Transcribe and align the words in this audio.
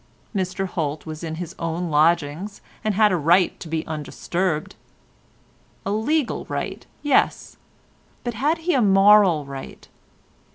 Mr 0.35 0.65
Holt 0.65 1.05
was 1.05 1.23
in 1.23 1.35
his 1.35 1.53
own 1.59 1.91
lodgings, 1.91 2.59
and 2.83 2.95
had 2.95 3.11
a 3.11 3.15
right 3.15 3.59
to 3.59 3.67
be 3.67 3.85
undisturbed. 3.85 4.75
A 5.85 5.91
legal 5.91 6.43
right, 6.45 6.87
yes, 7.03 7.57
but 8.23 8.33
had 8.33 8.57
he 8.65 8.73
a 8.73 8.81
moral 8.81 9.45
right? 9.45 9.87